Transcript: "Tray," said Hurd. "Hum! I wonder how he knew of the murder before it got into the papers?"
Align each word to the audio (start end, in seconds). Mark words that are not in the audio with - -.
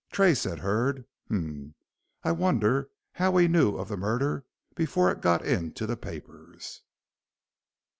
"Tray," 0.11 0.33
said 0.33 0.57
Hurd. 0.61 1.05
"Hum! 1.29 1.75
I 2.23 2.31
wonder 2.31 2.89
how 3.11 3.37
he 3.37 3.47
knew 3.47 3.77
of 3.77 3.87
the 3.87 3.97
murder 3.97 4.45
before 4.73 5.11
it 5.11 5.21
got 5.21 5.45
into 5.45 5.85
the 5.85 5.95
papers?" 5.95 6.81